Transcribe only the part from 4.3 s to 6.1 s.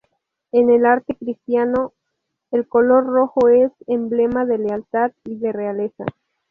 de lealtad y de realeza.